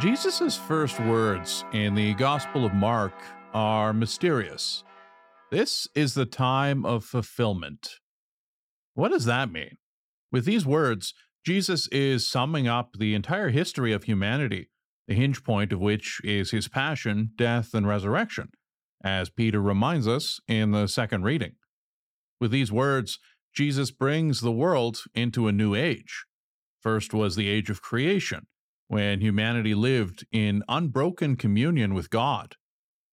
[0.00, 3.12] Jesus' first words in the Gospel of Mark
[3.52, 4.84] are mysterious.
[5.50, 8.00] This is the time of fulfillment.
[8.94, 9.76] What does that mean?
[10.32, 11.12] With these words,
[11.44, 14.70] Jesus is summing up the entire history of humanity,
[15.06, 18.48] the hinge point of which is his passion, death, and resurrection,
[19.04, 21.52] as Peter reminds us in the second reading.
[22.40, 23.18] With these words,
[23.54, 26.24] Jesus brings the world into a new age.
[26.80, 28.46] First was the age of creation,
[28.92, 32.56] when humanity lived in unbroken communion with God.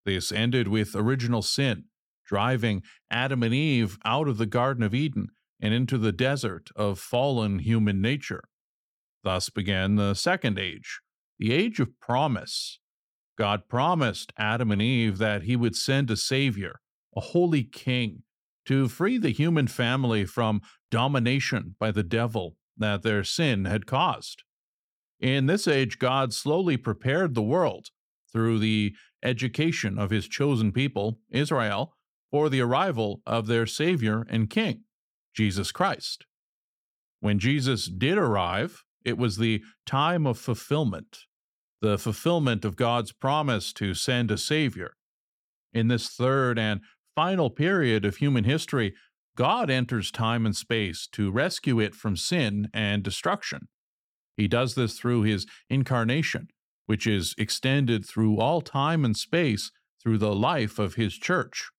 [0.05, 1.85] This ended with original sin,
[2.25, 6.99] driving Adam and Eve out of the Garden of Eden and into the desert of
[6.99, 8.43] fallen human nature.
[9.23, 10.99] Thus began the second age,
[11.37, 12.79] the age of promise.
[13.37, 16.81] God promised Adam and Eve that he would send a Savior,
[17.15, 18.23] a holy king,
[18.65, 20.59] to free the human family from
[20.91, 24.43] domination by the devil that their sin had caused.
[25.19, 27.87] In this age, God slowly prepared the world
[28.31, 31.93] through the education of his chosen people, Israel,
[32.31, 34.83] for the arrival of their Savior and King,
[35.35, 36.25] Jesus Christ.
[37.19, 41.19] When Jesus did arrive, it was the time of fulfillment,
[41.81, 44.93] the fulfillment of God's promise to send a Savior.
[45.73, 46.81] In this third and
[47.15, 48.93] final period of human history,
[49.35, 53.67] God enters time and space to rescue it from sin and destruction.
[54.39, 56.47] He does this through his incarnation,
[56.85, 59.69] which is extended through all time and space
[60.01, 61.69] through the life of his church.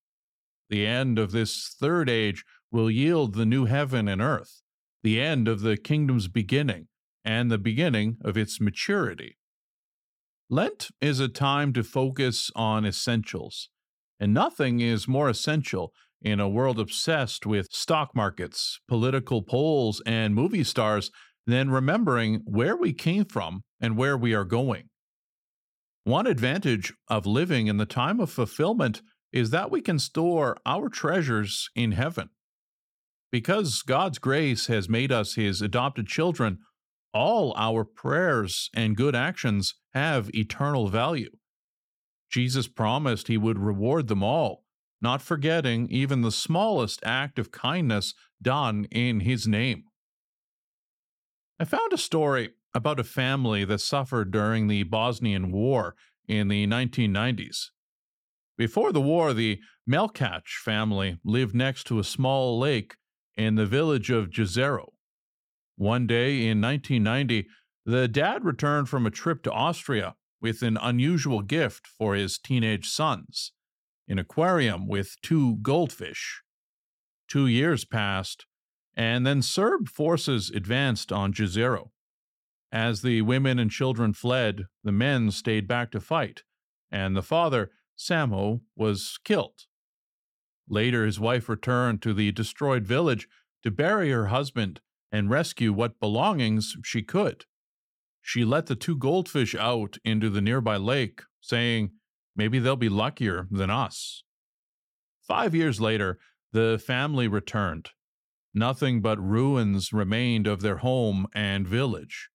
[0.69, 4.61] The end of this third age will yield the new heaven and earth,
[5.03, 6.89] the end of the kingdom's beginning,
[7.25, 9.39] and the beginning of its maturity.
[10.51, 13.71] Lent is a time to focus on essentials,
[14.19, 20.35] and nothing is more essential in a world obsessed with stock markets, political polls, and
[20.35, 21.11] movie stars
[21.47, 24.85] than remembering where we came from and where we are going.
[26.05, 29.03] One advantage of living in the time of fulfillment
[29.33, 32.31] is that we can store our treasures in heaven.
[33.31, 36.59] Because God's grace has made us his adopted children,
[37.13, 41.31] all our prayers and good actions have eternal value.
[42.31, 44.65] Jesus promised he would reward them all,
[45.01, 49.85] not forgetting even the smallest act of kindness done in his name.
[51.61, 55.95] I found a story about a family that suffered during the Bosnian War
[56.27, 57.67] in the 1990s.
[58.57, 62.97] Before the war, the Melkach family lived next to a small lake
[63.37, 64.93] in the village of Jezero.
[65.77, 67.47] One day in 1990,
[67.85, 72.89] the dad returned from a trip to Austria with an unusual gift for his teenage
[72.89, 73.53] sons
[74.09, 76.43] an aquarium with two goldfish.
[77.29, 78.47] Two years passed,
[78.97, 81.91] and then Serb forces advanced on Jezero.
[82.73, 86.43] As the women and children fled, the men stayed back to fight,
[86.91, 89.67] and the father, Samo, was killed.
[90.69, 93.29] Later, his wife returned to the destroyed village
[93.63, 94.81] to bury her husband
[95.11, 97.45] and rescue what belongings she could.
[98.23, 101.91] She let the two goldfish out into the nearby lake, saying,
[102.37, 104.23] Maybe they'll be luckier than us.
[105.21, 106.19] Five years later,
[106.53, 107.91] the family returned.
[108.53, 112.31] Nothing but ruins remained of their home and village.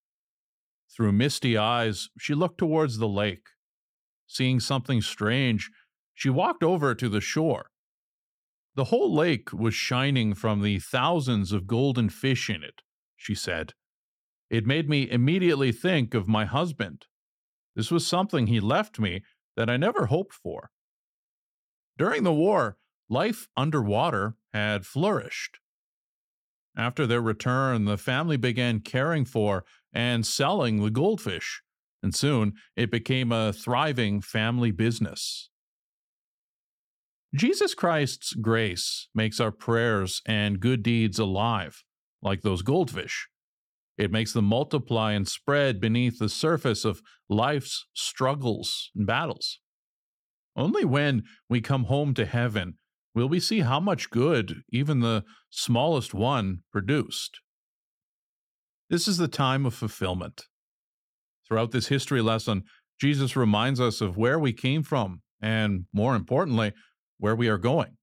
[0.95, 3.47] Through misty eyes, she looked towards the lake.
[4.27, 5.69] Seeing something strange,
[6.13, 7.69] she walked over to the shore.
[8.75, 12.81] The whole lake was shining from the thousands of golden fish in it,
[13.15, 13.73] she said.
[14.49, 17.05] It made me immediately think of my husband.
[17.75, 19.23] This was something he left me
[19.55, 20.71] that I never hoped for.
[21.97, 22.77] During the war,
[23.09, 25.59] life underwater had flourished.
[26.77, 29.63] After their return, the family began caring for
[29.93, 31.61] and selling the goldfish,
[32.03, 35.49] and soon it became a thriving family business.
[37.33, 41.83] Jesus Christ's grace makes our prayers and good deeds alive,
[42.21, 43.27] like those goldfish.
[43.97, 49.59] It makes them multiply and spread beneath the surface of life's struggles and battles.
[50.57, 52.75] Only when we come home to heaven
[53.15, 57.39] will we see how much good even the smallest one produced.
[58.89, 60.43] This is the time of fulfillment.
[61.47, 62.63] Throughout this history lesson,
[62.99, 66.73] Jesus reminds us of where we came from and, more importantly,
[67.17, 67.97] where we are going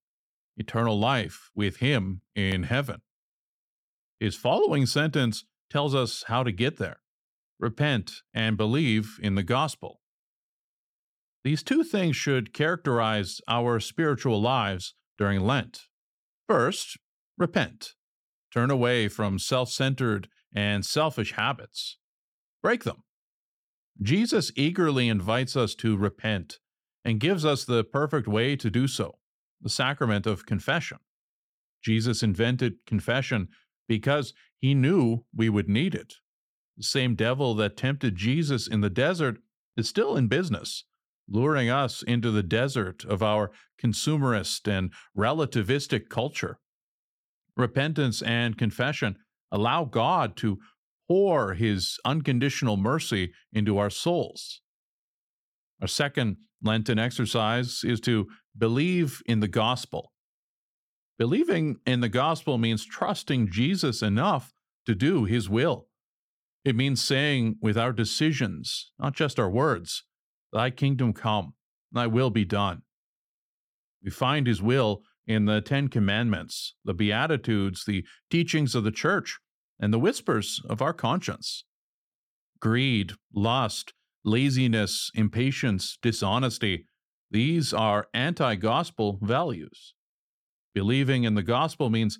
[0.56, 3.00] eternal life with Him in heaven.
[4.20, 6.98] His following sentence tells us how to get there
[7.58, 10.00] repent and believe in the gospel.
[11.44, 15.82] These two things should characterize our spiritual lives during Lent.
[16.48, 16.98] First,
[17.38, 17.92] repent.
[18.52, 21.96] Turn away from self centered and selfish habits.
[22.60, 23.04] Break them.
[24.02, 26.58] Jesus eagerly invites us to repent
[27.04, 29.14] and gives us the perfect way to do so
[29.60, 30.98] the sacrament of confession.
[31.84, 33.46] Jesus invented confession
[33.86, 36.14] because he knew we would need it.
[36.76, 39.38] The same devil that tempted Jesus in the desert
[39.76, 40.82] is still in business,
[41.28, 43.50] luring us into the desert of our
[43.82, 46.58] consumerist and relativistic culture.
[47.56, 49.16] Repentance and confession
[49.50, 50.58] allow God to
[51.08, 54.60] pour his unconditional mercy into our souls.
[55.80, 60.12] Our second Lenten exercise is to believe in the gospel.
[61.18, 64.52] Believing in the gospel means trusting Jesus enough
[64.86, 65.88] to do his will.
[66.64, 70.04] It means saying with our decisions, not just our words,
[70.52, 71.54] Thy kingdom come,
[71.92, 72.82] Thy will be done.
[74.02, 79.38] We find His will in the Ten Commandments, the Beatitudes, the teachings of the church,
[79.80, 81.64] and the whispers of our conscience.
[82.60, 83.92] Greed, lust,
[84.24, 86.86] laziness, impatience, dishonesty,
[87.32, 89.94] these are anti gospel values.
[90.74, 92.18] Believing in the gospel means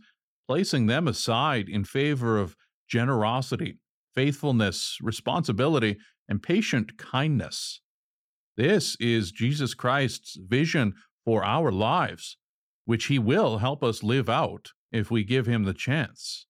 [0.49, 2.57] placing them aside in favor of
[2.89, 3.79] generosity,
[4.15, 5.99] faithfulness, responsibility,
[6.29, 7.82] and patient kindness.
[8.57, 10.95] This is Jesus Christ's vision
[11.25, 12.37] for our lives,
[12.85, 16.47] which he will help us live out if we give him the chance.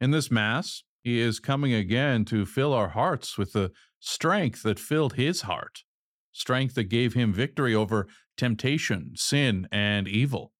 [0.00, 3.70] In this Mass, he is coming again to fill our hearts with the
[4.00, 5.84] strength that filled his heart,
[6.32, 8.06] strength that gave him victory over
[8.36, 10.52] temptation, sin, and evil.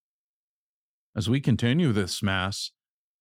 [1.17, 2.71] As we continue this Mass,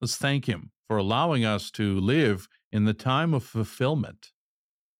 [0.01, 4.31] let's thank him for allowing us to live in the time of fulfillment,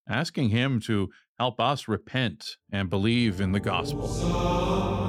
[0.08, 5.09] asking Him to help us repent and believe in the gospel.